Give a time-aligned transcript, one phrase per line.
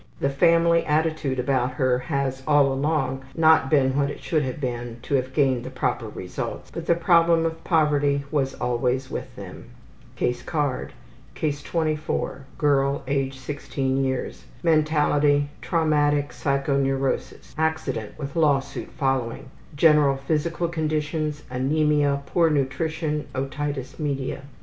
[0.19, 4.97] The family attitude about her has, all along, not been what it should have been
[5.03, 9.65] to have gained the proper results, but the problem of poverty was always with them.
[10.19, 10.95] Mentality: Traumatic
[11.35, 11.35] psychoneurosis.
[11.35, 12.45] Case 24.
[12.57, 14.45] Girl, age 16 years.
[17.59, 19.51] Accident, with law suit following.
[19.75, 24.41] General physical conditions: Anemia, poor nutrition, otitis media.